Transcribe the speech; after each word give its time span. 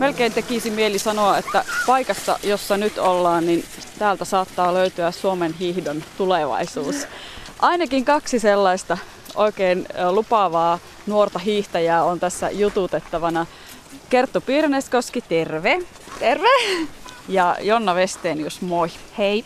Melkein 0.00 0.32
tekisi 0.32 0.70
mieli 0.70 0.98
sanoa, 0.98 1.38
että 1.38 1.64
paikassa, 1.86 2.38
jossa 2.42 2.76
nyt 2.76 2.98
ollaan, 2.98 3.46
niin 3.46 3.64
täältä 3.98 4.24
saattaa 4.24 4.74
löytyä 4.74 5.10
Suomen 5.10 5.54
hiihdon 5.54 6.04
tulevaisuus. 6.18 6.96
Ainakin 7.58 8.04
kaksi 8.04 8.38
sellaista 8.38 8.98
oikein 9.34 9.86
lupaavaa 10.10 10.78
nuorta 11.06 11.38
hiihtäjää 11.38 12.04
on 12.04 12.20
tässä 12.20 12.50
jututettavana. 12.50 13.46
Kerttu 14.10 14.40
Pirneskoski, 14.40 15.20
terve. 15.20 15.78
Terve. 16.18 16.48
Ja 17.28 17.56
Jonna 17.60 17.94
Westenius, 17.94 18.60
moi. 18.60 18.88
Hei. 19.18 19.44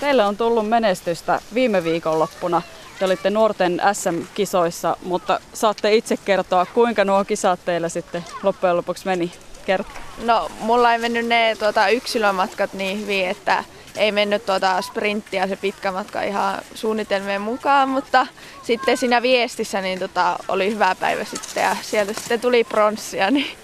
Teille 0.00 0.24
on 0.24 0.36
tullut 0.36 0.68
menestystä 0.68 1.40
viime 1.54 1.84
viikonloppuna. 1.84 2.62
Te 2.98 3.04
olitte 3.04 3.30
nuorten 3.30 3.82
SM-kisoissa, 3.92 4.96
mutta 5.02 5.40
saatte 5.54 5.94
itse 5.94 6.16
kertoa, 6.16 6.66
kuinka 6.66 7.04
nuo 7.04 7.24
kisat 7.24 7.60
teillä 7.64 7.88
sitten 7.88 8.24
loppujen 8.42 8.76
lopuksi 8.76 9.06
meni. 9.06 9.32
Kerto. 9.66 9.90
No, 10.24 10.50
mulla 10.60 10.92
ei 10.92 10.98
mennyt 10.98 11.26
ne 11.26 11.56
tuota, 11.58 11.88
yksilömatkat 11.88 12.72
niin 12.72 13.00
hyvin, 13.00 13.26
että 13.26 13.64
ei 13.96 14.12
mennyt 14.12 14.46
tuota 14.46 14.82
sprinttiä 14.82 15.46
se 15.46 15.56
pitkä 15.56 15.92
matka 15.92 16.22
ihan 16.22 16.58
suunnitelmien 16.74 17.40
mukaan, 17.40 17.88
mutta 17.88 18.26
sitten 18.62 18.96
siinä 18.96 19.22
viestissä 19.22 19.80
niin 19.80 19.98
tota, 19.98 20.38
oli 20.48 20.70
hyvä 20.70 20.96
päivä 21.00 21.24
sitten 21.24 21.62
ja 21.62 21.76
sieltä 21.82 22.12
sitten 22.12 22.40
tuli 22.40 22.64
pronssia, 22.64 23.30
niin 23.30 23.56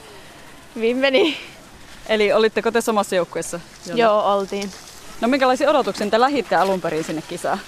hyvin 0.75 0.97
meni. 0.97 1.39
Eli 2.09 2.33
olitteko 2.33 2.71
te 2.71 2.81
samassa 2.81 3.17
joukkueessa? 3.17 3.61
Joo, 3.95 4.35
oltiin. 4.35 4.71
No 5.21 5.29
minkälaisia 5.29 5.71
odotuksia 5.71 6.11
te 6.11 6.21
lähitte 6.21 6.57
alun 6.57 6.81
perin 6.81 7.05
sinne 7.05 7.23
kisaan? 7.23 7.61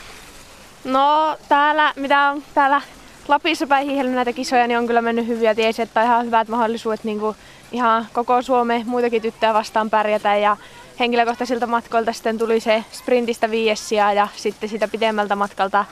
No 0.84 1.36
täällä, 1.48 1.92
mitä 1.96 2.30
on 2.30 2.42
täällä 2.54 2.80
Lapissa 3.28 3.66
päin 3.66 3.86
hiihdellyt 3.86 4.14
näitä 4.14 4.32
kisoja, 4.32 4.66
niin 4.66 4.78
on 4.78 4.86
kyllä 4.86 5.02
mennyt 5.02 5.26
hyviä. 5.26 5.54
Tiesi, 5.54 5.82
että 5.82 6.00
on 6.00 6.06
ihan 6.06 6.26
hyvät 6.26 6.48
mahdollisuudet 6.48 7.04
niin 7.04 7.20
kuin 7.20 7.36
ihan 7.72 8.06
koko 8.12 8.42
Suomeen 8.42 8.86
muitakin 8.86 9.22
tyttöjä 9.22 9.54
vastaan 9.54 9.90
pärjätä. 9.90 10.36
Ja 10.36 10.56
henkilökohtaisilta 11.00 11.66
matkoilta 11.66 12.12
sitten 12.12 12.38
tuli 12.38 12.60
se 12.60 12.84
sprintistä 12.92 13.50
viies 13.50 13.92
ja 13.92 14.28
sitten 14.36 14.68
sitä 14.68 14.88
pidemmältä 14.88 15.36
matkalta 15.36 15.84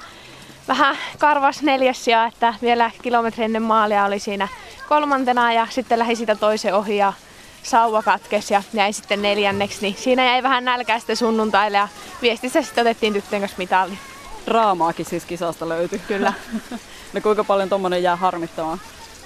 vähän 0.69 0.97
karvas 1.19 1.63
neljäs 1.63 2.07
että 2.29 2.55
vielä 2.63 2.91
kilometri 3.03 3.45
ennen 3.45 3.63
maalia 3.63 4.05
oli 4.05 4.19
siinä 4.19 4.49
kolmantena 4.89 5.53
ja 5.53 5.67
sitten 5.71 5.99
lähi 5.99 6.17
sitä 6.17 6.35
toisen 6.35 6.75
ohi 6.75 6.97
ja 6.97 7.13
sauva 7.63 8.03
katkesi 8.03 8.55
ja 8.55 8.63
jäi 8.73 8.93
sitten 8.93 9.23
neljänneksi, 9.23 9.79
niin 9.83 9.97
siinä 9.99 10.25
jäi 10.25 10.43
vähän 10.43 10.65
nälkää 10.65 10.99
sitten 10.99 11.17
sunnuntaille 11.17 11.79
ja 11.79 11.89
viestissä 12.23 12.63
sitten 12.63 12.83
otettiin 12.83 13.13
tyttöjen 13.13 13.43
kanssa 13.43 13.59
mitalli. 13.59 13.99
Draamaakin 14.47 15.07
siis 15.07 15.25
kisasta 15.25 15.69
löytyi. 15.69 15.99
Kyllä. 16.09 16.33
no 17.13 17.21
kuinka 17.21 17.45
paljon 17.45 17.69
tuommoinen 17.69 18.03
jää 18.03 18.17
harmittamaan? 18.17 18.81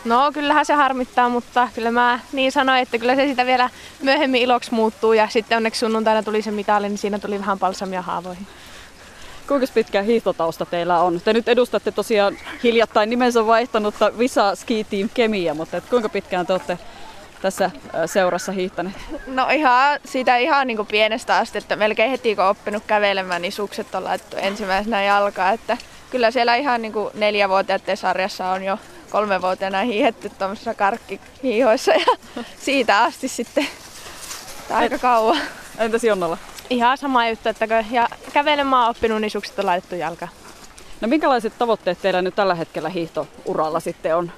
No 0.04 0.32
kyllähän 0.34 0.66
se 0.66 0.74
harmittaa, 0.74 1.28
mutta 1.28 1.68
kyllä 1.74 1.90
mä 1.90 2.20
niin 2.32 2.52
sanoin, 2.52 2.78
että 2.78 2.98
kyllä 2.98 3.16
se 3.16 3.26
sitä 3.26 3.46
vielä 3.46 3.70
myöhemmin 4.02 4.42
iloksi 4.42 4.74
muuttuu 4.74 5.12
ja 5.12 5.28
sitten 5.28 5.56
onneksi 5.56 5.78
sunnuntaina 5.78 6.22
tuli 6.22 6.42
se 6.42 6.50
mitali, 6.50 6.88
niin 6.88 6.98
siinä 6.98 7.18
tuli 7.18 7.38
vähän 7.38 7.58
palsamia 7.58 8.02
haavoihin. 8.02 8.46
Kuinka 9.48 9.66
pitkä 9.74 10.02
hiihtotausta 10.02 10.66
teillä 10.66 11.00
on? 11.00 11.20
Te 11.20 11.32
nyt 11.32 11.48
edustatte 11.48 11.92
tosiaan 11.92 12.38
hiljattain 12.62 13.10
nimensä 13.10 13.46
vaihtanutta 13.46 14.18
Visa 14.18 14.54
Ski 14.54 14.86
Team 14.90 15.08
Kemia, 15.14 15.54
mutta 15.54 15.76
et 15.76 15.84
kuinka 15.90 16.08
pitkään 16.08 16.46
te 16.46 16.52
olette 16.52 16.78
tässä 17.42 17.70
seurassa 18.06 18.52
hiihtäneet? 18.52 18.96
No 19.26 19.48
ihan 19.48 20.00
siitä 20.04 20.36
ihan 20.36 20.66
niin 20.66 20.76
kuin 20.76 20.88
pienestä 20.88 21.36
asti, 21.36 21.58
että 21.58 21.76
melkein 21.76 22.10
heti 22.10 22.36
kun 22.36 22.44
oppinut 22.44 22.82
kävelemään, 22.86 23.42
niin 23.42 23.52
sukset 23.52 23.94
on 23.94 24.04
laittu 24.04 24.36
ensimmäisenä 24.36 25.02
jalkaa. 25.02 25.50
Että 25.50 25.76
kyllä 26.10 26.30
siellä 26.30 26.54
ihan 26.54 26.82
niin 26.82 26.92
kuin 26.92 27.10
neljävuotiaiden 27.14 27.96
sarjassa 27.96 28.50
on 28.50 28.64
jo 28.64 28.78
kolmevuotiaana 29.10 29.82
hiihetty 29.82 30.30
tuommoisissa 30.38 30.74
karkkihiihoissa 30.74 31.92
ja 31.92 32.06
siitä 32.64 33.02
asti 33.02 33.28
sitten 33.28 33.66
aika 34.70 34.98
kauan. 34.98 35.38
Entäs 35.78 36.04
Jonnalla? 36.04 36.38
Ihan 36.70 36.98
sama 36.98 37.28
juttu, 37.28 37.48
että 37.48 37.68
kun 37.68 37.84
ja 37.90 38.08
kävelemään 38.32 38.90
oppinut, 38.90 39.20
niin 39.20 39.30
sukset 39.30 39.58
on 39.58 39.66
laitettu 39.66 39.94
jalkaan. 39.94 40.32
No 41.00 41.08
minkälaiset 41.08 41.52
tavoitteet 41.58 42.02
teillä 42.02 42.22
nyt 42.22 42.34
tällä 42.34 42.54
hetkellä 42.54 42.88
hiihtouralla 42.88 43.80
sitten 43.80 44.16
on? 44.16 44.32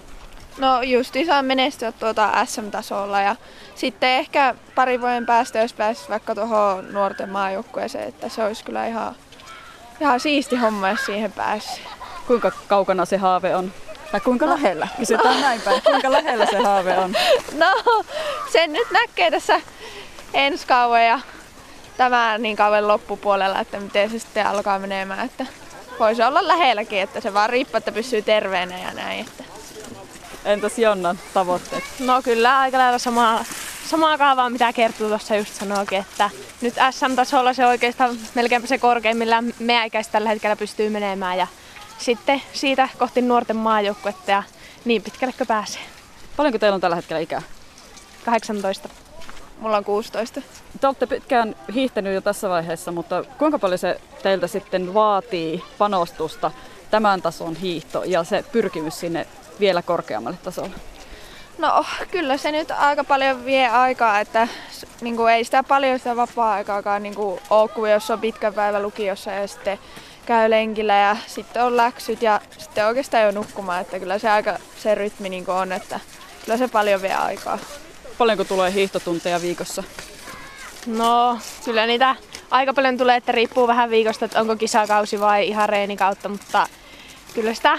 No 0.58 0.82
just 0.82 1.14
saa 1.26 1.42
menestyä 1.42 1.92
tuota 1.92 2.46
SM-tasolla 2.46 3.20
ja 3.20 3.36
sitten 3.74 4.10
ehkä 4.10 4.54
pari 4.74 5.00
vuoden 5.00 5.26
päästä, 5.26 5.58
jos 5.58 5.72
pääsisi 5.72 6.08
vaikka 6.08 6.34
tuohon 6.34 6.92
nuorten 6.92 7.30
maajoukkueeseen, 7.30 8.08
että 8.08 8.28
se 8.28 8.44
olisi 8.44 8.64
kyllä 8.64 8.86
ihan, 8.86 9.14
ihan 10.00 10.20
siisti 10.20 10.56
homma, 10.56 10.88
jos 10.90 11.06
siihen 11.06 11.32
pääsisi. 11.32 11.80
Kuinka 12.26 12.52
kaukana 12.68 13.04
se 13.04 13.16
haave 13.16 13.56
on? 13.56 13.72
Tai 14.12 14.20
kuinka 14.20 14.46
no. 14.46 14.52
lähellä? 14.54 14.88
Kysytään 14.96 15.40
näin 15.40 15.60
päin. 15.60 15.82
Kuinka 15.82 16.12
lähellä 16.12 16.46
se 16.46 16.58
haave 16.58 16.98
on? 16.98 17.14
No, 17.64 18.02
sen 18.52 18.72
nyt 18.72 18.90
näkee 18.90 19.30
tässä 19.30 19.60
ensi 20.34 20.66
kauan 20.66 21.06
ja 21.06 21.20
tämän 21.96 22.42
niin 22.42 22.56
kauan 22.56 22.88
loppupuolella, 22.88 23.60
että 23.60 23.80
miten 23.80 24.10
se 24.10 24.18
sitten 24.18 24.46
alkaa 24.46 24.78
menemään. 24.78 25.26
Että 25.26 25.46
voisi 25.98 26.22
olla 26.22 26.48
lähelläkin, 26.48 27.00
että 27.00 27.20
se 27.20 27.34
vaan 27.34 27.50
riippuu, 27.50 27.78
että 27.78 27.92
pysyy 27.92 28.22
terveenä 28.22 28.78
ja 28.78 28.90
näin. 28.94 29.20
Että. 29.20 29.44
Entäs 30.44 30.78
Jonnan 30.78 31.18
tavoitteet? 31.34 31.84
No 31.98 32.22
kyllä 32.22 32.58
aika 32.58 32.78
lailla 32.78 32.98
samaa, 32.98 33.44
samaa 33.92 34.18
kaavaa, 34.18 34.50
mitä 34.50 34.72
Kerttu 34.72 35.08
tuossa 35.08 35.36
just 35.36 35.54
sanoikin, 35.54 35.98
että 35.98 36.30
nyt 36.60 36.74
SM-tasolla 36.90 37.52
se 37.52 37.66
oikeastaan 37.66 38.18
melkein 38.34 38.68
se 38.68 38.78
korkeimmilla 38.78 39.44
meäikäistä 39.58 40.12
tällä 40.12 40.28
hetkellä 40.28 40.56
pystyy 40.56 40.90
menemään 40.90 41.38
ja 41.38 41.46
sitten 41.98 42.42
siitä 42.52 42.88
kohti 42.98 43.22
nuorten 43.22 43.56
maajoukkuetta 43.56 44.30
ja 44.30 44.42
niin 44.84 45.02
pitkälle 45.02 45.34
kuin 45.38 45.46
pääsee. 45.46 45.82
Paljonko 46.36 46.58
teillä 46.58 46.74
on 46.74 46.80
tällä 46.80 46.96
hetkellä 46.96 47.20
ikää? 47.20 47.42
18. 48.24 48.88
Mulla 49.58 49.76
on 49.76 49.84
16. 49.84 50.42
Te 50.80 50.86
olette 50.86 51.06
pitkään 51.06 51.56
hiihtänyt 51.74 52.14
jo 52.14 52.20
tässä 52.20 52.48
vaiheessa, 52.48 52.92
mutta 52.92 53.24
kuinka 53.38 53.58
paljon 53.58 53.78
se 53.78 54.00
teiltä 54.22 54.46
sitten 54.46 54.94
vaatii 54.94 55.62
panostusta 55.78 56.50
tämän 56.90 57.22
tason 57.22 57.56
hiihto 57.56 58.04
ja 58.04 58.24
se 58.24 58.44
pyrkimys 58.52 59.00
sinne 59.00 59.26
vielä 59.60 59.82
korkeammalle 59.82 60.38
tasolle? 60.42 60.74
No 61.62 61.84
kyllä 62.10 62.36
se 62.36 62.52
nyt 62.52 62.70
aika 62.70 63.04
paljon 63.04 63.44
vie 63.44 63.68
aikaa, 63.68 64.20
että 64.20 64.48
niin 65.00 65.16
kuin 65.16 65.32
ei 65.32 65.44
sitä 65.44 65.62
paljon 65.62 65.98
sitä 65.98 66.16
vapaa-aikaakaan 66.16 67.02
niin 67.02 67.14
kuin 67.14 67.40
ole 67.50 67.68
kuin 67.68 67.92
jos 67.92 68.10
on 68.10 68.20
pitkä 68.20 68.52
päivä 68.52 68.82
lukiossa 68.82 69.30
ja 69.30 69.48
sitten 69.48 69.78
käy 70.26 70.50
lenkillä 70.50 70.94
ja 70.94 71.16
sitten 71.26 71.64
on 71.64 71.76
läksyt 71.76 72.22
ja 72.22 72.40
sitten 72.58 72.86
oikeastaan 72.86 73.24
jo 73.24 73.30
nukkumaan, 73.30 73.80
että 73.80 73.98
kyllä 73.98 74.18
se 74.18 74.30
aika 74.30 74.58
se 74.78 74.94
rytmi 74.94 75.28
niin 75.28 75.50
on, 75.50 75.72
että 75.72 76.00
kyllä 76.44 76.58
se 76.58 76.68
paljon 76.68 77.02
vie 77.02 77.14
aikaa. 77.14 77.58
Paljonko 78.18 78.44
tulee 78.44 78.72
hiihtotunteja 78.72 79.42
viikossa? 79.42 79.84
No 80.86 81.38
kyllä 81.64 81.86
niitä 81.86 82.16
aika 82.50 82.74
paljon 82.74 82.98
tulee, 82.98 83.16
että 83.16 83.32
riippuu 83.32 83.66
vähän 83.66 83.90
viikosta, 83.90 84.24
että 84.24 84.40
onko 84.40 84.56
kisakausi 84.56 85.20
vai 85.20 85.48
ihan 85.48 85.68
reeni 85.68 85.96
kautta, 85.96 86.28
mutta 86.28 86.66
kyllä 87.34 87.54
sitä 87.54 87.78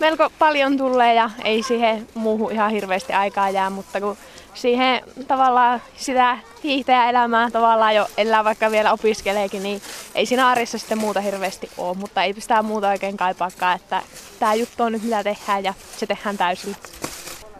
melko 0.00 0.30
paljon 0.38 0.76
tulee 0.76 1.14
ja 1.14 1.30
ei 1.44 1.62
siihen 1.62 2.08
muuhun 2.14 2.52
ihan 2.52 2.70
hirveästi 2.70 3.12
aikaa 3.12 3.50
jää, 3.50 3.70
mutta 3.70 4.00
kun 4.00 4.16
siihen 4.54 5.02
tavallaan 5.28 5.82
sitä 5.96 6.38
hiihtäjäelämää 6.64 7.50
tavallaan 7.50 7.94
jo 7.94 8.06
elää 8.16 8.44
vaikka 8.44 8.70
vielä 8.70 8.92
opiskeleekin, 8.92 9.62
niin 9.62 9.82
ei 10.14 10.26
siinä 10.26 10.48
arjessa 10.48 10.78
sitten 10.78 10.98
muuta 10.98 11.20
hirveästi 11.20 11.70
ole, 11.78 11.96
mutta 11.96 12.22
ei 12.22 12.34
sitä 12.38 12.62
muuta 12.62 12.88
oikein 12.88 13.16
kaipaakaan, 13.16 13.76
että 13.76 14.02
tämä 14.38 14.54
juttu 14.54 14.82
on 14.82 14.92
nyt 14.92 15.02
mitä 15.02 15.24
tehdään 15.24 15.64
ja 15.64 15.74
se 15.96 16.06
tehdään 16.06 16.36
täysillä. 16.36 16.76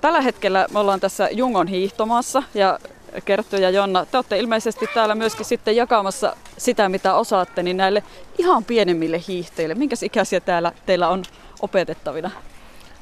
Tällä 0.00 0.21
hetkellä 0.21 0.66
me 0.72 0.78
ollaan 0.78 1.00
tässä 1.00 1.28
Jungon 1.32 1.66
hiihtomassa 1.66 2.43
ja 2.54 2.78
Kerttu 3.20 3.56
ja 3.56 3.70
Jonna, 3.70 4.06
te 4.06 4.16
olette 4.16 4.38
ilmeisesti 4.38 4.86
täällä 4.94 5.14
myöskin 5.14 5.44
sitten 5.44 5.76
jakamassa 5.76 6.36
sitä, 6.58 6.88
mitä 6.88 7.14
osaatte, 7.14 7.62
niin 7.62 7.76
näille 7.76 8.02
ihan 8.38 8.64
pienemmille 8.64 9.22
hiihteille. 9.28 9.74
Minkäs 9.74 10.02
ikäisiä 10.02 10.40
täällä 10.40 10.72
teillä 10.86 11.08
on 11.08 11.22
opetettavina? 11.60 12.30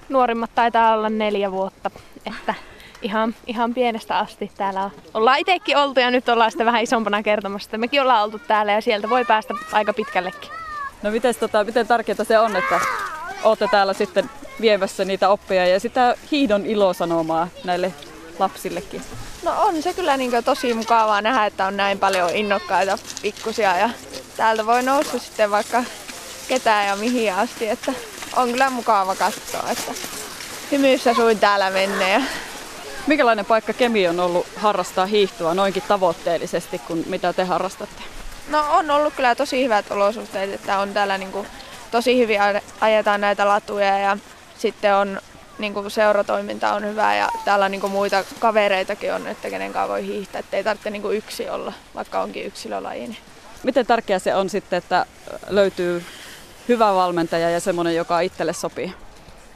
Nuorimmat 0.09 0.51
taitaa 0.55 0.95
olla 0.95 1.09
neljä 1.09 1.53
vuotta, 1.53 1.91
että 2.27 2.55
ihan, 3.03 3.35
ihan 3.47 3.75
pienestä 3.75 4.19
asti 4.19 4.51
täällä 4.57 4.83
on. 4.83 4.91
ollaan 5.15 5.39
itsekin 5.39 5.77
oltu 5.77 6.01
ja 6.01 6.11
nyt 6.11 6.29
ollaan 6.29 6.51
sitten 6.51 6.67
vähän 6.67 6.83
isompana 6.83 7.23
kertomassa, 7.23 7.67
että 7.67 7.79
mekin 7.79 8.03
ollaan 8.03 8.25
oltu 8.25 8.39
täällä 8.39 8.73
ja 8.73 8.81
sieltä 8.81 9.11
voi 9.11 9.25
päästä 9.25 9.55
aika 9.73 9.93
pitkällekin. 9.93 10.51
No 11.03 11.11
mites, 11.11 11.37
tota, 11.37 11.65
miten 11.65 11.87
tärkeää 11.87 12.25
se 12.25 12.39
on, 12.39 12.57
että 12.57 12.81
olette 13.45 13.69
täällä 13.71 13.93
sitten 13.93 14.31
viemässä 14.61 15.05
niitä 15.05 15.29
oppeja 15.29 15.67
ja 15.67 15.81
sitä 15.81 16.17
hiidon 16.31 16.67
ilosanomaa 16.67 17.49
näille 17.65 17.93
lapsillekin? 18.39 19.03
No 19.43 19.63
on 19.63 19.83
se 19.83 19.95
kyllä 19.95 20.17
niin 20.17 20.45
tosi 20.45 20.75
mukavaa 20.75 21.23
nähdä, 21.23 21.47
että 21.47 21.67
on 21.67 21.77
näin 21.77 21.99
paljon 21.99 22.31
innokkaita 22.31 22.99
pikkusia 23.23 23.79
ja 23.79 23.91
täältä 24.37 24.67
voi 24.67 24.83
nousta 24.83 25.19
sitten 25.19 25.51
vaikka 25.51 25.85
ketään 26.49 26.87
ja 26.87 26.97
mihin 26.97 27.35
asti, 27.35 27.69
että 27.69 27.93
on 28.37 28.51
kyllä 28.51 28.71
mukava 28.71 29.15
katsoa, 29.15 29.71
että 29.71 29.93
hymyssä 30.73 31.15
suin 31.15 31.39
täällä 31.39 31.71
menee. 31.71 32.23
Mikälainen 33.07 33.45
paikka 33.45 33.73
Kemi 33.73 34.09
on 34.09 34.21
ollut 34.21 34.47
harrastaa 34.57 35.07
hiihtoa 35.07 35.55
noinkin 35.55 35.83
tavoitteellisesti 35.89 36.79
kuin 36.79 37.05
mitä 37.07 37.33
te 37.33 37.45
harrastatte? 37.45 38.03
No 38.49 38.65
on 38.71 38.91
ollut 38.91 39.15
kyllä 39.15 39.35
tosi 39.35 39.65
hyvät 39.65 39.91
olosuhteet, 39.91 40.53
että 40.53 40.79
on 40.79 40.95
täällä 40.95 41.19
niin 41.19 41.33
kuin 41.33 41.47
tosi 41.91 42.19
hyvin 42.19 42.41
ajetaan 42.81 43.21
näitä 43.21 43.49
latuja 43.49 43.99
ja 43.99 44.17
sitten 44.59 44.95
on 44.95 45.21
niin 45.59 45.75
kuin 45.75 45.91
seuratoiminta 45.91 46.75
on 46.75 46.85
hyvä 46.85 47.15
ja 47.15 47.29
täällä 47.45 47.65
on 47.65 47.71
niin 47.71 47.81
kuin 47.81 47.93
muita 47.93 48.25
kavereitakin 48.39 49.15
on, 49.15 49.27
että 49.27 49.51
kenen 49.51 49.73
kanssa 49.73 49.89
voi 49.89 50.07
hiihtää, 50.07 50.39
että 50.39 50.57
ei 50.57 50.65
tarvitse 50.65 50.91
niin 50.91 51.03
kuin 51.03 51.17
yksi 51.17 51.49
olla, 51.49 51.73
vaikka 51.95 52.21
onkin 52.21 52.47
yksilölaji. 52.47 53.07
Niin. 53.07 53.17
Miten 53.63 53.87
tärkeää 53.87 54.19
se 54.19 54.35
on 54.35 54.51
sitten, 54.51 54.77
että 54.77 55.07
löytyy 55.49 56.05
hyvä 56.69 56.95
valmentaja 56.95 57.51
ja 57.51 57.61
semmoinen, 57.61 57.97
joka 57.97 58.21
itselle 58.21 58.53
sopii? 58.53 58.95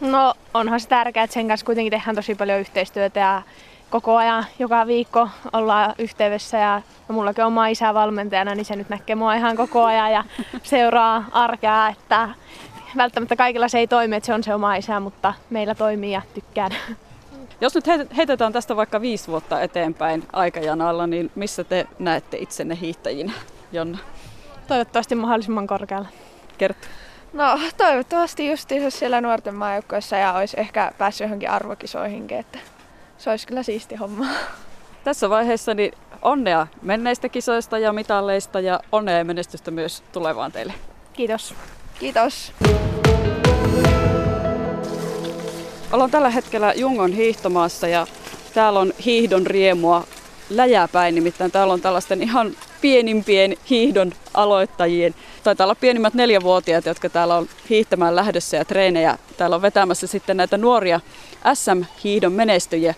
No 0.00 0.34
onhan 0.54 0.80
se 0.80 0.88
tärkeää, 0.88 1.24
että 1.24 1.34
sen 1.34 1.48
kanssa 1.48 1.66
kuitenkin 1.66 1.90
tehdään 1.90 2.16
tosi 2.16 2.34
paljon 2.34 2.60
yhteistyötä 2.60 3.20
ja 3.20 3.42
koko 3.90 4.16
ajan, 4.16 4.46
joka 4.58 4.86
viikko 4.86 5.28
ollaan 5.52 5.94
yhteydessä 5.98 6.58
ja 6.58 6.82
no 7.08 7.14
mullakin 7.14 7.44
on 7.44 7.48
oma 7.48 7.68
isä 7.68 7.94
valmentajana, 7.94 8.54
niin 8.54 8.64
se 8.64 8.76
nyt 8.76 8.88
näkee 8.88 9.16
mua 9.16 9.34
ihan 9.34 9.56
koko 9.56 9.84
ajan 9.84 10.12
ja 10.12 10.24
seuraa 10.62 11.24
arkea, 11.32 11.88
että 11.88 12.28
välttämättä 12.96 13.36
kaikilla 13.36 13.68
se 13.68 13.78
ei 13.78 13.86
toimi, 13.86 14.16
että 14.16 14.26
se 14.26 14.34
on 14.34 14.44
se 14.44 14.54
oma 14.54 14.74
isä, 14.74 15.00
mutta 15.00 15.34
meillä 15.50 15.74
toimii 15.74 16.12
ja 16.12 16.22
tykkään. 16.34 16.70
Jos 17.60 17.74
nyt 17.74 17.84
heitetään 18.16 18.52
tästä 18.52 18.76
vaikka 18.76 19.00
viisi 19.00 19.28
vuotta 19.28 19.62
eteenpäin 19.62 20.24
aikajanalla, 20.32 21.06
niin 21.06 21.30
missä 21.34 21.64
te 21.64 21.86
näette 21.98 22.36
itsenne 22.36 22.78
hiihtäjinä, 22.80 23.32
Jonna? 23.72 23.98
Toivottavasti 24.66 25.14
mahdollisimman 25.14 25.66
korkealla. 25.66 26.08
Kerttu. 26.58 26.88
No 27.32 27.58
toivottavasti 27.76 28.50
justiinsa 28.50 28.98
siellä 28.98 29.20
nuorten 29.20 29.54
maajoukkoissa 29.54 30.16
ja 30.16 30.32
olisi 30.32 30.60
ehkä 30.60 30.92
päässyt 30.98 31.24
johonkin 31.24 31.50
arvokisoihinkin, 31.50 32.38
että 32.38 32.58
se 33.18 33.30
olisi 33.30 33.46
kyllä 33.46 33.62
siisti 33.62 33.96
homma. 33.96 34.26
Tässä 35.04 35.30
vaiheessa 35.30 35.74
niin 35.74 35.92
onnea 36.22 36.66
menneistä 36.82 37.28
kisoista 37.28 37.78
ja 37.78 37.92
mitalleista 37.92 38.60
ja 38.60 38.80
onnea 38.92 39.18
ja 39.18 39.24
menestystä 39.24 39.70
myös 39.70 40.02
tulevaan 40.12 40.52
teille. 40.52 40.74
Kiitos. 41.12 41.54
Kiitos. 42.00 42.52
Ollaan 45.92 46.10
tällä 46.10 46.30
hetkellä 46.30 46.72
Jungon 46.76 47.12
hiihtomaassa 47.12 47.88
ja 47.88 48.06
täällä 48.54 48.80
on 48.80 48.92
hiihdon 49.04 49.46
riemua 49.46 50.04
läjäpäin, 50.50 51.14
nimittäin 51.14 51.50
täällä 51.50 51.72
on 51.72 51.80
tällaisten 51.80 52.22
ihan 52.22 52.56
pienimpien 52.80 53.56
hiihdon 53.70 54.12
aloittajien, 54.34 55.14
taitaa 55.44 55.64
olla 55.64 55.74
pienimmät 55.74 56.14
neljävuotiaat, 56.14 56.86
jotka 56.86 57.08
täällä 57.08 57.36
on 57.36 57.48
hiihtämään 57.70 58.16
lähdössä 58.16 58.56
ja 58.56 58.64
treenejä. 58.64 59.18
Täällä 59.36 59.56
on 59.56 59.62
vetämässä 59.62 60.06
sitten 60.06 60.36
näitä 60.36 60.58
nuoria 60.58 61.00
SM-hiihdon 61.54 62.32
menestyjiä. 62.32 62.94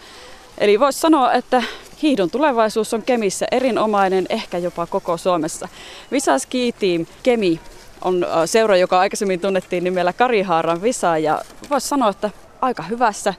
Eli 0.59 0.81
voisi 0.81 1.01
sanoa, 1.01 1.33
että 1.33 1.63
hiihdon 2.03 2.31
tulevaisuus 2.31 2.95
on 2.95 3.03
Kemissä 3.03 3.47
erinomainen, 3.51 4.27
ehkä 4.29 4.59
jopa 4.59 4.87
koko 4.87 5.17
Suomessa. 5.17 5.69
Visa 6.13 6.39
Ski 6.39 6.75
Team 6.79 7.07
Kemi 7.23 7.61
on 8.05 8.27
seura, 8.47 8.77
joka 8.77 9.01
aikaisemmin 9.01 9.41
tunnettiin 9.41 9.85
nimellä 9.85 10.13
Karihaaran 10.13 10.83
Visa 10.83 11.19
ja 11.19 11.43
voisi 11.71 11.89
sanoa, 11.89 12.09
että 12.09 12.31
aika 12.61 12.83
hyvässä 12.83 13.35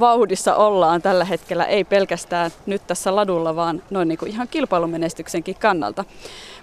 vauhdissa 0.00 0.54
ollaan 0.54 1.02
tällä 1.02 1.24
hetkellä, 1.24 1.64
ei 1.64 1.84
pelkästään 1.84 2.50
nyt 2.66 2.86
tässä 2.86 3.16
ladulla, 3.16 3.56
vaan 3.56 3.82
noin 3.90 4.08
niin 4.08 4.18
kuin 4.18 4.30
ihan 4.30 4.48
kilpailumenestyksenkin 4.48 5.54
kannalta. 5.54 6.04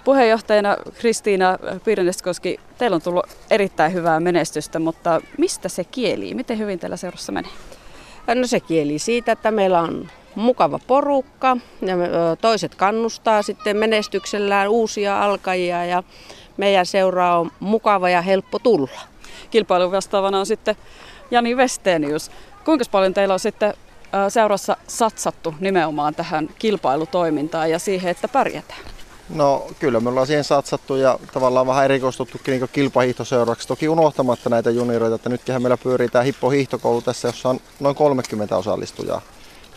Puheenjohtajana 0.04 0.78
Kristiina 1.00 1.58
Pirneskoski, 1.86 2.60
teillä 2.78 2.96
on 2.96 3.02
tullut 3.02 3.26
erittäin 3.52 3.94
hyvää 3.94 4.20
menestystä, 4.20 4.80
mutta 4.80 5.22
mistä 5.38 5.70
se 5.70 5.84
kieli? 5.84 6.34
Miten 6.34 6.58
hyvin 6.58 6.80
teillä 6.80 6.98
seurassa 6.98 7.32
menee? 7.32 7.52
No 8.36 8.48
se 8.48 8.60
kieli 8.60 9.00
siitä, 9.00 9.32
että 9.32 9.52
meillä 9.52 9.82
on 9.82 10.10
mukava 10.36 10.80
porukka 10.88 11.58
ja 11.82 11.96
toiset 12.42 12.76
kannustaa 12.76 13.42
sitten 13.42 13.78
menestyksellään 13.78 14.70
uusia 14.70 15.24
alkajia 15.24 15.86
ja 15.86 16.04
meidän 16.58 16.86
seura 16.86 17.40
on 17.40 17.52
mukava 17.60 18.10
ja 18.10 18.22
helppo 18.22 18.60
tulla. 18.60 19.02
Kilpailun 19.50 19.92
vastaavana 19.92 20.40
on 20.40 20.46
sitten 20.46 20.76
Jani 21.32 21.56
Westenius. 21.56 22.32
Kuinka 22.66 22.86
paljon 22.92 23.14
teillä 23.14 23.34
on 23.34 23.40
sitten 23.40 23.74
seurassa 24.30 24.78
satsattu 24.88 25.56
nimenomaan 25.60 26.16
tähän 26.16 26.50
kilpailutoimintaan 26.60 27.72
ja 27.72 27.80
siihen, 27.80 28.12
että 28.12 28.28
pärjätään? 28.28 28.80
No 29.30 29.68
kyllä 29.80 30.00
me 30.00 30.10
ollaan 30.10 30.28
siihen 30.28 30.44
satsattu 30.44 30.96
ja 30.96 31.20
tavallaan 31.34 31.68
vähän 31.68 31.86
erikoistuttukin 31.86 32.52
niin 32.60 32.70
kilpahiihtoseuraksi. 32.74 33.68
Toki 33.68 33.90
unohtamatta 33.90 34.50
näitä 34.50 34.70
junioreita, 34.70 35.16
että 35.16 35.30
nytkin 35.30 35.62
meillä 35.62 35.78
pyörii 35.78 36.10
tämä 36.10 36.24
Hippo 36.24 36.50
hiihtokoulu 36.50 37.02
tässä, 37.02 37.28
jossa 37.28 37.50
on 37.50 37.60
noin 37.80 37.96
30 37.96 38.58
osallistujaa. 38.58 39.22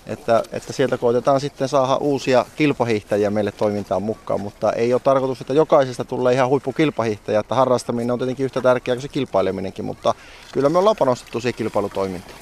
Että, 0.07 0.43
että 0.53 0.73
sieltä 0.73 0.99
koitetaan 0.99 1.41
sitten 1.41 1.69
saada 1.69 1.97
uusia 1.97 2.45
kilpahiihtäjiä 2.57 3.31
meille 3.31 3.53
toimintaan 3.53 4.03
mukaan, 4.03 4.41
mutta 4.41 4.73
ei 4.73 4.93
ole 4.93 5.01
tarkoitus, 5.05 5.41
että 5.41 5.55
jokaisesta 5.55 6.05
tulee 6.05 6.35
ihan 6.35 6.49
huippukilpahiihtäjä, 6.49 7.41
että 7.41 7.55
harrastaminen 7.55 8.11
on 8.11 8.19
tietenkin 8.19 8.45
yhtä 8.45 8.61
tärkeää 8.61 8.97
kuin 8.97 9.03
se 9.03 9.09
kilpaileminenkin, 9.09 9.85
mutta 9.85 10.15
kyllä 10.53 10.69
me 10.69 10.79
ollaan 10.79 10.97
panostettu 10.99 11.41
siihen 11.41 11.55
kilpailutoimintaan. 11.55 12.39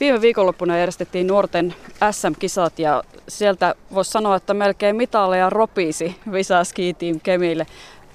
Viime 0.00 0.20
viikonloppuna 0.20 0.78
järjestettiin 0.78 1.26
nuorten 1.26 1.74
SM-kisat 2.10 2.78
ja 2.78 3.02
sieltä 3.28 3.74
voisi 3.94 4.10
sanoa, 4.10 4.36
että 4.36 4.54
melkein 4.54 4.96
mitalleja 4.96 5.50
ropisi 5.50 6.16
Visa 6.32 6.64
Ski 6.64 6.94
Team 6.94 7.20
Kemille. 7.22 7.66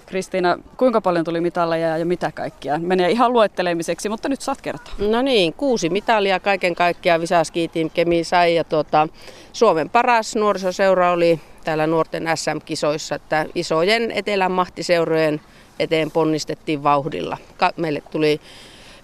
Kristiina, 0.08 0.58
kuinka 0.78 1.02
paljon 1.02 1.26
tuli 1.26 1.42
mitalleja 1.42 1.98
ja 1.98 2.06
mitä 2.06 2.32
kaikkia? 2.32 2.80
Menee 2.80 3.12
ihan 3.12 3.34
luettelemiseksi, 3.34 4.10
mutta 4.10 4.30
nyt 4.30 4.42
saat 4.42 4.62
kertoa. 4.62 4.94
No 4.98 5.22
niin, 5.22 5.54
kuusi 5.54 5.90
mitalia 5.90 6.40
kaiken 6.40 6.76
kaikkiaan 6.76 7.22
Visa 7.22 7.44
Ski 7.44 7.68
Team 7.68 7.90
Kemi 7.90 8.24
sai 8.24 8.56
ja 8.56 8.64
tuota, 8.64 9.08
Suomen 9.54 9.90
paras 9.90 10.36
nuorisoseura 10.36 11.12
oli 11.12 11.40
täällä 11.64 11.88
nuorten 11.88 12.30
SM-kisoissa, 12.36 13.16
että 13.16 13.46
isojen 13.56 14.12
etelän 14.12 14.52
mahtiseurojen 14.52 15.42
eteen 15.80 16.12
ponnistettiin 16.12 16.84
vauhdilla. 16.84 17.38
Meille 17.78 18.02
tuli 18.12 18.42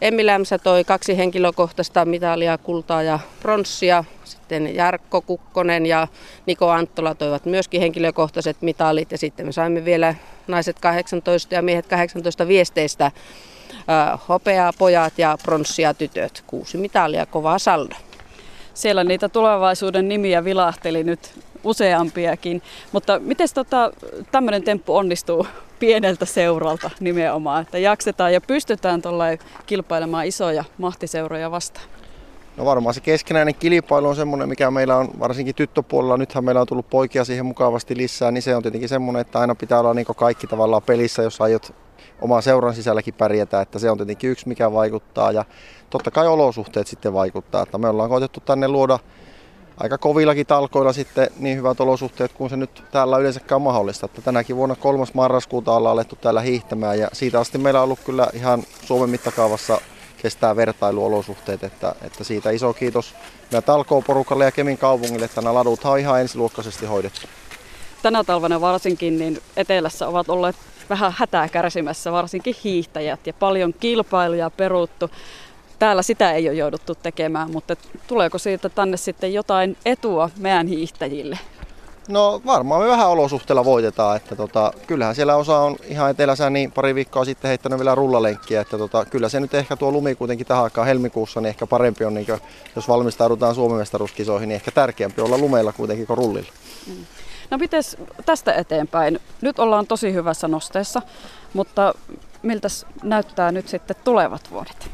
Emmi 0.01 0.25
Lämsä 0.25 0.57
toi 0.57 0.83
kaksi 0.83 1.17
henkilökohtaista 1.17 2.05
mitalia, 2.05 2.57
kultaa 2.57 3.03
ja 3.03 3.19
pronssia. 3.41 4.03
Sitten 4.53 4.75
Jarkko 4.75 5.21
Kukkonen 5.21 5.85
ja 5.85 6.07
Niko 6.45 6.69
Anttola 6.69 7.15
toivat 7.15 7.45
myöskin 7.45 7.81
henkilökohtaiset 7.81 8.61
mitalit. 8.61 9.11
Ja 9.11 9.17
sitten 9.17 9.45
me 9.45 9.51
saimme 9.51 9.85
vielä 9.85 10.15
naiset 10.47 10.79
18 10.79 11.55
ja 11.55 11.61
miehet 11.61 11.87
18 11.87 12.47
viesteistä 12.47 13.11
hopeaa 14.29 14.73
pojat 14.77 15.13
ja 15.17 15.37
pronssia 15.43 15.93
tytöt. 15.93 16.43
Kuusi 16.47 16.77
mitalia, 16.77 17.25
kovaa 17.25 17.59
saldo. 17.59 17.95
Siellä 18.73 19.03
niitä 19.03 19.29
tulevaisuuden 19.29 20.07
nimiä 20.07 20.43
vilahteli 20.43 21.03
nyt 21.03 21.39
useampiakin. 21.63 22.61
Mutta 22.91 23.19
miten 23.19 23.47
tota, 23.53 23.91
tämmöinen 24.31 24.63
temppu 24.63 24.95
onnistuu 24.95 25.47
pieneltä 25.79 26.25
seuralta 26.25 26.89
nimenomaan, 26.99 27.61
että 27.61 27.77
jaksetaan 27.77 28.33
ja 28.33 28.41
pystytään 28.41 29.01
kilpailemaan 29.65 30.25
isoja 30.25 30.63
mahtiseuroja 30.77 31.51
vastaan? 31.51 32.02
No 32.57 32.65
varmaan 32.65 32.93
se 32.93 33.01
keskinäinen 33.01 33.55
kilpailu 33.55 34.07
on 34.07 34.15
semmoinen, 34.15 34.49
mikä 34.49 34.71
meillä 34.71 34.97
on 34.97 35.09
varsinkin 35.19 35.55
tyttöpuolella. 35.55 36.17
Nythän 36.17 36.43
meillä 36.43 36.61
on 36.61 36.67
tullut 36.67 36.89
poikia 36.89 37.25
siihen 37.25 37.45
mukavasti 37.45 37.97
lisää, 37.97 38.31
niin 38.31 38.41
se 38.41 38.55
on 38.55 38.61
tietenkin 38.61 38.89
semmoinen, 38.89 39.21
että 39.21 39.39
aina 39.39 39.55
pitää 39.55 39.79
olla 39.79 39.93
niin 39.93 40.05
kaikki 40.15 40.47
tavallaan 40.47 40.81
pelissä, 40.81 41.23
jos 41.23 41.41
aiot 41.41 41.73
oman 42.21 42.43
seuran 42.43 42.75
sisälläkin 42.75 43.13
pärjätä, 43.13 43.61
että 43.61 43.79
se 43.79 43.91
on 43.91 43.97
tietenkin 43.97 44.29
yksi, 44.29 44.47
mikä 44.47 44.73
vaikuttaa. 44.73 45.31
Ja 45.31 45.45
totta 45.89 46.11
kai 46.11 46.27
olosuhteet 46.27 46.87
sitten 46.87 47.13
vaikuttaa, 47.13 47.63
että 47.63 47.77
me 47.77 47.89
ollaan 47.89 48.09
koitettu 48.09 48.39
tänne 48.39 48.67
luoda 48.67 48.99
aika 49.77 49.97
kovillakin 49.97 50.45
talkoilla 50.45 50.93
sitten 50.93 51.27
niin 51.39 51.57
hyvät 51.57 51.79
olosuhteet 51.79 52.33
kuin 52.33 52.49
se 52.49 52.57
nyt 52.57 52.83
täällä 52.91 53.17
yleensäkään 53.17 53.61
mahdollista. 53.61 54.05
Että 54.05 54.21
tänäkin 54.21 54.55
vuonna 54.55 54.75
3. 54.75 55.05
marraskuuta 55.13 55.71
ollaan 55.71 55.93
alettu 55.93 56.15
täällä 56.15 56.41
hiihtämään 56.41 56.99
ja 56.99 57.07
siitä 57.13 57.39
asti 57.39 57.57
meillä 57.57 57.79
on 57.79 57.83
ollut 57.83 57.99
kyllä 58.05 58.27
ihan 58.33 58.63
Suomen 58.85 59.09
mittakaavassa 59.09 59.81
kestää 60.23 60.55
vertailuolosuhteet, 60.55 61.63
että, 61.63 61.95
että 62.01 62.23
siitä 62.23 62.51
iso 62.51 62.73
kiitos 62.73 63.15
meidän 63.51 63.63
talkooporukalle 63.63 64.45
ja 64.45 64.51
Kemin 64.51 64.77
kaupungille, 64.77 65.25
että 65.25 65.41
nämä 65.41 65.53
ladut 65.53 65.85
on 65.85 65.99
ihan 65.99 66.21
ensiluokkaisesti 66.21 66.85
hoidettu. 66.85 67.27
Tänä 68.01 68.23
talvena 68.23 68.61
varsinkin 68.61 69.19
niin 69.19 69.41
etelässä 69.57 70.07
ovat 70.07 70.29
olleet 70.29 70.55
vähän 70.89 71.13
hätää 71.17 71.49
kärsimässä, 71.49 72.11
varsinkin 72.11 72.55
hiihtäjät 72.63 73.27
ja 73.27 73.33
paljon 73.33 73.73
kilpailuja 73.73 74.49
peruttu. 74.49 75.09
Täällä 75.79 76.01
sitä 76.01 76.31
ei 76.31 76.49
ole 76.49 76.57
jouduttu 76.57 76.95
tekemään, 76.95 77.51
mutta 77.51 77.75
tuleeko 78.07 78.37
siitä 78.37 78.69
tänne 78.69 78.97
sitten 78.97 79.33
jotain 79.33 79.77
etua 79.85 80.29
meidän 80.37 80.67
hiihtäjille? 80.67 81.39
No 82.07 82.41
varmaan 82.45 82.81
me 82.81 82.87
vähän 82.87 83.09
olosuhteilla 83.09 83.65
voitetaan, 83.65 84.17
että 84.17 84.35
tota, 84.35 84.73
kyllähän 84.87 85.15
siellä 85.15 85.35
osa 85.35 85.59
on 85.59 85.75
ihan 85.83 86.11
etelässä 86.11 86.49
niin 86.49 86.71
pari 86.71 86.95
viikkoa 86.95 87.25
sitten 87.25 87.49
heittänyt 87.49 87.79
vielä 87.79 87.95
rullalenkkiä, 87.95 88.61
että 88.61 88.77
tota, 88.77 89.05
kyllä 89.05 89.29
se 89.29 89.39
nyt 89.39 89.53
ehkä 89.53 89.75
tuo 89.75 89.91
lumi 89.91 90.15
kuitenkin 90.15 90.47
tähän 90.47 90.63
aikaan 90.63 90.87
helmikuussa, 90.87 91.41
niin 91.41 91.49
ehkä 91.49 91.67
parempi 91.67 92.05
on, 92.05 92.13
niin 92.13 92.25
kuin, 92.25 92.41
jos 92.75 92.87
valmistaudutaan 92.87 93.55
Suomen 93.55 93.77
mestaruuskisoihin, 93.77 94.49
niin 94.49 94.55
ehkä 94.55 94.71
tärkeämpi 94.71 95.21
olla 95.21 95.37
lumeilla 95.37 95.73
kuitenkin 95.73 96.07
kuin 96.07 96.17
rullilla. 96.17 96.51
Mm. 96.87 97.05
No 97.51 97.57
miten 97.57 97.83
tästä 98.25 98.53
eteenpäin? 98.53 99.19
Nyt 99.41 99.59
ollaan 99.59 99.87
tosi 99.87 100.13
hyvässä 100.13 100.47
nosteessa, 100.47 101.01
mutta 101.53 101.93
miltä 102.41 102.67
näyttää 103.03 103.51
nyt 103.51 103.67
sitten 103.67 103.95
tulevat 104.03 104.51
vuodet? 104.51 104.89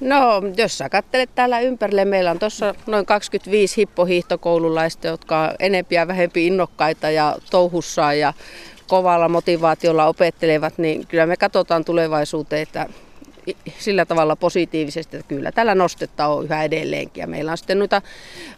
No, 0.00 0.42
jos 0.56 0.78
sä 0.78 0.88
katselet 0.88 1.30
täällä 1.34 1.60
ympärille, 1.60 2.04
meillä 2.04 2.30
on 2.30 2.38
tuossa 2.38 2.74
noin 2.86 3.06
25 3.06 3.76
hippohiihtokoululaista, 3.76 5.06
jotka 5.06 5.40
on 5.40 5.50
enempi 5.58 5.94
ja 5.94 6.08
vähempi 6.08 6.46
innokkaita 6.46 7.10
ja 7.10 7.36
touhussaan 7.50 8.18
ja 8.18 8.32
kovalla 8.86 9.28
motivaatiolla 9.28 10.06
opettelevat, 10.06 10.78
niin 10.78 11.06
kyllä 11.06 11.26
me 11.26 11.36
katsotaan 11.36 11.84
tulevaisuuteen, 11.84 12.62
että 12.62 12.88
sillä 13.78 14.04
tavalla 14.04 14.36
positiivisesti, 14.36 15.16
että 15.16 15.28
kyllä 15.28 15.52
tällä 15.52 15.74
nostetta 15.74 16.26
on 16.26 16.44
yhä 16.44 16.64
edelleenkin. 16.64 17.20
Ja 17.20 17.26
meillä 17.26 17.52
on 17.52 17.58
sitten 17.58 17.78
noita 17.78 18.02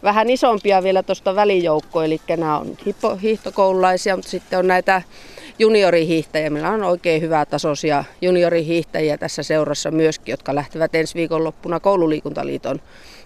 vähän 0.03 0.29
isompia 0.29 0.83
vielä 0.83 1.03
tuosta 1.03 1.35
välijoukkoa, 1.35 2.05
eli 2.05 2.21
nämä 2.37 2.59
on 2.59 2.77
hiihtokoululaisia, 3.21 4.15
mutta 4.15 4.31
sitten 4.31 4.59
on 4.59 4.67
näitä 4.67 5.01
juniorihiihtäjiä. 5.59 6.49
Meillä 6.49 6.69
on 6.69 6.83
oikein 6.83 7.21
hyvää 7.21 7.45
tasoisia 7.45 8.03
juniorihiihtäjiä 8.21 9.17
tässä 9.17 9.43
seurassa 9.43 9.91
myöskin, 9.91 10.33
jotka 10.33 10.55
lähtevät 10.55 10.95
ensi 10.95 11.15
viikonloppuna 11.15 11.79
koululiikuntaliiton 11.79 12.81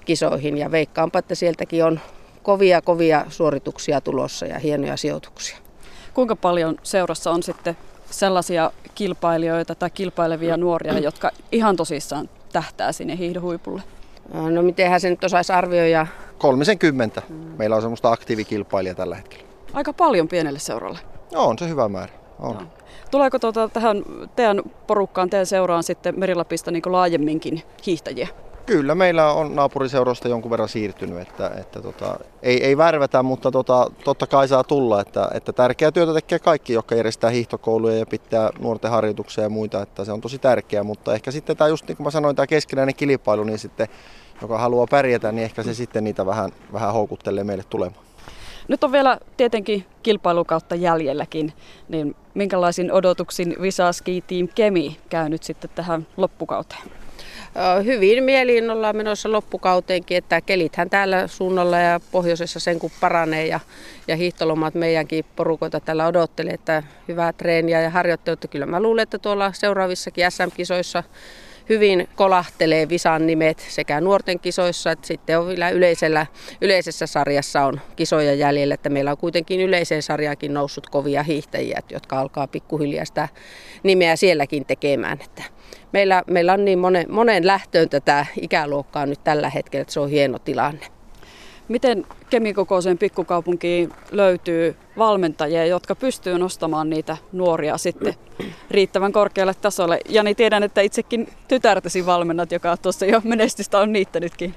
kisoihin. 0.06 0.58
Ja 0.58 0.72
veikkaanpa, 0.72 1.20
että 1.20 1.36
sieltäkin 1.36 1.84
on 1.86 2.00
kovia, 2.44 2.82
kovia 2.82 3.26
suorituksia 3.30 4.02
tulossa 4.02 4.46
ja 4.46 4.60
hienoja 4.60 4.98
sijoituksia. 4.98 5.58
Kuinka 6.14 6.36
paljon 6.36 6.78
seurassa 6.84 7.32
on 7.32 7.44
sitten 7.44 7.78
sellaisia 8.10 8.72
kilpailijoita 8.96 9.76
tai 9.76 9.90
kilpailevia 9.90 10.58
nuoria, 10.58 11.00
jotka 11.00 11.32
ihan 11.52 11.76
tosissaan 11.76 12.30
tähtää 12.54 12.92
sinne 12.92 13.18
hiihdohuipulle? 13.18 13.82
No 14.52 14.62
mitenhän 14.62 15.02
se 15.02 15.10
nyt 15.10 15.24
osaisi 15.24 15.54
arvioida? 15.54 16.08
30. 16.38 17.22
Meillä 17.58 17.76
on 17.76 17.82
semmoista 17.82 18.12
aktiivikilpailijaa 18.12 18.96
tällä 18.96 19.16
hetkellä. 19.16 19.44
Aika 19.74 19.94
paljon 19.94 20.28
pienelle 20.28 20.60
seuralle. 20.60 21.00
No, 21.34 21.46
on 21.46 21.58
se 21.58 21.70
hyvä 21.70 21.90
määrä. 21.90 22.14
On. 22.40 22.54
Joo. 22.54 22.64
Tuleeko 23.12 23.40
tuota, 23.40 23.70
tähän 23.70 24.04
teidän 24.36 24.62
porukkaan, 24.88 25.30
teidän 25.30 25.46
seuraan 25.46 25.84
sitten 25.84 26.20
Merilapista 26.20 26.72
niin 26.72 26.84
laajemminkin 26.86 27.64
hiihtäjiä? 27.86 28.28
Kyllä, 28.66 28.96
meillä 28.96 29.32
on 29.32 29.56
naapuriseuroista 29.56 30.28
jonkun 30.28 30.52
verran 30.52 30.70
siirtynyt, 30.70 31.22
että, 31.22 31.52
että 31.60 31.82
tota, 31.82 32.20
ei, 32.44 32.64
ei 32.64 32.78
värvätä, 32.78 33.24
mutta 33.24 33.52
tota, 33.52 33.92
totta 34.04 34.28
kai 34.28 34.48
saa 34.48 34.64
tulla, 34.64 35.02
että, 35.02 35.30
että 35.34 35.54
tärkeää 35.54 35.92
työtä 35.92 36.14
tekee 36.14 36.40
kaikki, 36.40 36.74
jotka 36.74 36.96
järjestää 36.96 37.30
hiihtokouluja 37.30 37.98
ja 37.98 38.06
pitää 38.06 38.50
nuorten 38.60 38.92
harjoituksia 38.92 39.44
ja 39.44 39.50
muita, 39.50 39.82
että 39.82 40.06
se 40.06 40.12
on 40.12 40.22
tosi 40.22 40.40
tärkeää, 40.40 40.84
mutta 40.84 41.14
ehkä 41.14 41.32
sitten 41.32 41.58
tämä 41.58 41.68
just 41.68 41.88
niin 41.88 41.98
kuin 41.98 42.08
mä 42.08 42.12
sanoin, 42.12 42.36
tämä 42.36 42.48
keskinäinen 42.48 42.96
kilpailu, 42.96 43.44
niin 43.44 43.60
sitten 43.60 43.88
joka 44.42 44.58
haluaa 44.58 44.88
pärjätä, 44.90 45.32
niin 45.32 45.46
ehkä 45.46 45.64
se 45.64 45.74
sitten 45.74 46.04
niitä 46.04 46.26
vähän, 46.26 46.52
vähän 46.74 46.94
houkuttelee 46.94 47.44
meille 47.44 47.64
tulemaan. 47.70 48.06
Nyt 48.68 48.84
on 48.84 48.92
vielä 48.92 49.18
tietenkin 49.38 49.86
kilpailukautta 50.04 50.76
jäljelläkin, 50.76 51.54
niin 51.90 52.16
minkälaisin 52.34 52.92
odotuksin 52.92 53.56
Visaski 53.62 54.24
Team 54.28 54.48
Kemi 54.56 54.98
käy 55.10 55.30
nyt 55.30 55.44
sitten 55.44 55.70
tähän 55.76 56.08
loppukauteen? 56.18 56.82
Hyvin 57.86 58.24
mieliin 58.24 58.70
ollaan 58.72 58.96
menossa 58.96 59.32
loppukauteenkin, 59.32 60.18
että 60.18 60.42
kelithän 60.42 60.90
täällä 60.90 61.28
suunnalla 61.28 61.78
ja 61.78 62.00
pohjoisessa 62.12 62.60
sen 62.60 62.80
kun 62.80 62.92
paranee 63.02 63.48
ja, 63.48 63.60
ja 64.08 64.16
hiihtolomat 64.16 64.74
meidänkin 64.74 65.26
porukoita 65.36 65.80
täällä 65.80 66.08
odottelee, 66.08 66.54
että 66.54 66.84
hyvää 67.08 67.34
treeniä 67.34 67.82
ja 67.82 67.90
harjoittelua. 67.90 68.38
Kyllä 68.50 68.66
mä 68.66 68.82
luulen, 68.82 69.04
että 69.04 69.20
tuolla 69.20 69.54
seuraavissakin 69.54 70.32
SM-kisoissa 70.32 71.04
hyvin 71.70 72.08
kolahtelee 72.16 72.90
Visan 72.90 73.28
nimet 73.28 73.66
sekä 73.70 74.02
nuorten 74.02 74.40
kisoissa 74.40 74.92
että 74.92 75.08
sitten 75.08 75.40
on 75.40 75.48
vielä 75.48 75.70
yleisellä, 75.70 76.26
yleisessä 76.62 77.08
sarjassa 77.08 77.66
on 77.66 77.82
kisoja 77.96 78.34
jäljellä, 78.34 78.74
että 78.74 78.90
meillä 78.90 79.12
on 79.12 79.18
kuitenkin 79.18 79.62
yleiseen 79.62 80.04
sarjaakin 80.04 80.54
noussut 80.54 80.90
kovia 80.90 81.24
hiihtäjiä, 81.24 81.80
jotka 81.90 82.20
alkaa 82.20 82.48
pikkuhiljaa 82.48 83.06
sitä 83.06 83.30
nimeä 83.84 84.16
sielläkin 84.16 84.66
tekemään. 84.66 85.20
Että 85.26 85.44
meillä, 85.94 86.24
meillä 86.28 86.54
on 86.54 86.66
niin 86.66 86.80
monen, 86.80 87.06
monen 87.10 87.48
lähtöön 87.48 87.90
tätä 87.90 88.26
ikäluokkaa 88.42 89.06
nyt 89.06 89.24
tällä 89.24 89.50
hetkellä, 89.50 89.82
että 89.82 89.94
se 89.94 90.00
on 90.00 90.10
hieno 90.10 90.40
tilanne. 90.40 90.97
Miten 91.68 92.06
kemikokoiseen 92.30 92.98
pikkukaupunkiin 92.98 93.94
löytyy 94.12 94.76
valmentajia, 94.98 95.66
jotka 95.66 95.96
pystyy 95.96 96.38
nostamaan 96.38 96.90
niitä 96.90 97.18
nuoria 97.32 97.78
sitten 97.78 98.14
riittävän 98.72 99.12
korkealle 99.12 99.54
tasolle? 99.54 100.00
Jani, 100.10 100.36
tiedän, 100.36 100.64
että 100.64 100.82
itsekin 100.82 101.34
tytärtäsi 101.48 102.06
valmennat, 102.06 102.52
joka 102.52 102.78
tuossa 102.78 103.06
jo 103.06 103.22
menestystä 103.24 103.80
on 103.80 103.94
niittänytkin. 103.94 104.56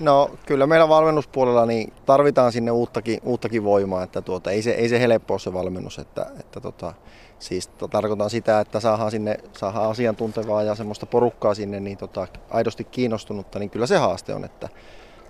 No 0.00 0.30
kyllä 0.46 0.66
meillä 0.66 0.88
valmennuspuolella 0.88 1.66
niin 1.66 1.92
tarvitaan 2.06 2.52
sinne 2.52 2.70
uuttakin, 2.70 3.20
uuttakin 3.24 3.64
voimaa, 3.64 4.02
että 4.02 4.22
tuota, 4.22 4.50
ei, 4.50 4.62
se, 4.62 4.70
ei 4.70 4.88
se 4.88 5.00
helppo 5.00 5.34
ole 5.34 5.40
se 5.40 5.52
valmennus, 5.52 5.98
että, 5.98 6.26
että 6.40 6.60
tota, 6.60 6.94
siis 7.38 7.70
tarkoitan 7.90 8.30
sitä, 8.30 8.60
että 8.60 8.80
saadaan 8.80 9.10
sinne 9.10 9.38
saadaan 9.52 9.90
asiantuntevaa 9.90 10.62
ja 10.62 10.74
semmoista 10.74 11.06
porukkaa 11.06 11.54
sinne 11.54 11.80
niin 11.80 11.98
tota, 11.98 12.26
aidosti 12.50 12.84
kiinnostunutta, 12.84 13.58
niin 13.58 13.70
kyllä 13.70 13.86
se 13.86 13.96
haaste 13.96 14.34
on, 14.34 14.44
että, 14.44 14.68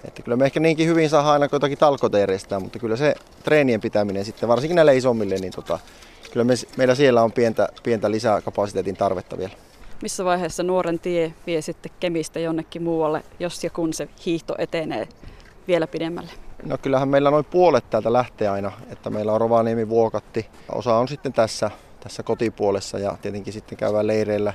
että 0.04 0.22
kyllä 0.22 0.36
me 0.36 0.44
ehkä 0.44 0.60
niinkin 0.60 0.88
hyvin 0.88 1.10
saadaan 1.10 1.32
aina 1.32 1.48
jotakin 1.52 1.78
talkoita 1.78 2.18
järjestää, 2.18 2.60
mutta 2.60 2.78
kyllä 2.78 2.96
se 2.96 3.14
treenien 3.44 3.80
pitäminen 3.80 4.24
sitten, 4.24 4.48
varsinkin 4.48 4.76
näille 4.76 4.96
isommille, 4.96 5.34
niin 5.34 5.52
tota, 5.52 5.78
kyllä 6.32 6.44
me, 6.44 6.54
meillä 6.76 6.94
siellä 6.94 7.22
on 7.22 7.32
pientä, 7.32 7.68
pientä 7.82 8.10
lisää 8.10 8.40
kapasiteetin 8.40 8.96
tarvetta 8.96 9.38
vielä. 9.38 9.52
Missä 10.02 10.24
vaiheessa 10.24 10.62
nuoren 10.62 10.98
tie 10.98 11.34
vie 11.46 11.62
sitten 11.62 11.92
Kemistä 12.00 12.40
jonnekin 12.40 12.82
muualle, 12.82 13.22
jos 13.40 13.64
ja 13.64 13.70
kun 13.70 13.92
se 13.92 14.08
hiihto 14.26 14.54
etenee 14.58 15.08
vielä 15.68 15.86
pidemmälle? 15.86 16.30
No 16.62 16.78
kyllähän 16.78 17.08
meillä 17.08 17.30
noin 17.30 17.44
puolet 17.44 17.90
täältä 17.90 18.12
lähtee 18.12 18.48
aina, 18.48 18.72
että 18.90 19.10
meillä 19.10 19.32
on 19.32 19.40
Rovaniemi, 19.40 19.88
Vuokatti, 19.88 20.46
osa 20.72 20.96
on 20.96 21.08
sitten 21.08 21.32
tässä, 21.32 21.70
tässä 22.00 22.22
kotipuolessa 22.22 22.98
ja 22.98 23.16
tietenkin 23.22 23.52
sitten 23.52 23.78
käydään 23.78 24.06
leireillä 24.06 24.52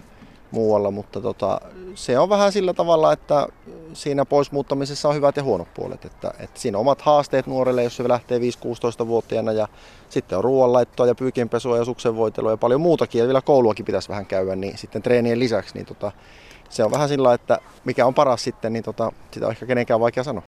muualla, 0.52 0.92
mutta 0.92 1.22
tota, 1.22 1.62
se 1.96 2.20
on 2.20 2.30
vähän 2.30 2.52
sillä 2.52 2.74
tavalla, 2.74 3.14
että 3.14 3.48
siinä 3.96 4.26
poismuuttamisessa 4.26 5.10
on 5.10 5.16
hyvät 5.16 5.38
ja 5.38 5.44
huonot 5.44 5.74
puolet. 5.74 6.06
Että, 6.06 6.34
että 6.40 6.60
siinä 6.60 6.78
on 6.78 6.82
omat 6.82 7.02
haasteet 7.02 7.48
nuorelle, 7.48 7.84
jos 7.84 7.96
se 7.96 8.08
lähtee 8.08 8.40
5-16-vuotiaana 8.40 9.52
ja 9.52 9.68
sitten 10.10 10.38
on 10.38 10.44
ruoanlaittoa 10.44 11.08
ja 11.08 11.16
pyykinpesua 11.16 11.78
ja 11.78 11.86
suksenvoitelua 11.86 12.52
ja 12.52 12.58
paljon 12.58 12.82
muutakin 12.82 13.20
ja 13.20 13.26
vielä 13.26 13.42
kouluakin 13.42 13.86
pitäisi 13.86 14.10
vähän 14.10 14.26
käydä, 14.26 14.56
niin 14.56 14.78
sitten 14.78 15.02
treenien 15.02 15.40
lisäksi, 15.40 15.76
niin 15.76 15.86
tota, 15.86 16.12
se 16.70 16.84
on 16.84 16.92
vähän 16.92 17.10
sillä 17.10 17.34
että 17.34 17.60
mikä 17.86 18.06
on 18.06 18.14
paras 18.14 18.44
sitten, 18.44 18.74
niin 18.74 18.84
tota, 18.84 19.12
sitä 19.32 19.46
on 19.46 19.52
ehkä 19.52 19.66
kenenkään 19.66 20.00
vaikea 20.00 20.24
sanoa. 20.24 20.42